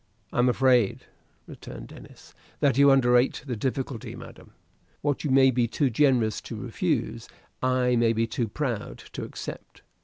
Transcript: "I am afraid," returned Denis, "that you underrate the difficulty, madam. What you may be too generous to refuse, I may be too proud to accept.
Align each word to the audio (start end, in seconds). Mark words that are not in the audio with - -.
"I 0.33 0.39
am 0.39 0.49
afraid," 0.49 1.01
returned 1.45 1.89
Denis, 1.89 2.33
"that 2.59 2.75
you 2.75 2.89
underrate 2.89 3.43
the 3.45 3.55
difficulty, 3.55 4.15
madam. 4.15 4.53
What 5.01 5.23
you 5.23 5.29
may 5.29 5.51
be 5.51 5.67
too 5.67 5.91
generous 5.91 6.41
to 6.41 6.55
refuse, 6.55 7.27
I 7.61 7.95
may 7.97 8.11
be 8.13 8.25
too 8.25 8.47
proud 8.47 8.97
to 9.13 9.23
accept. 9.23 9.83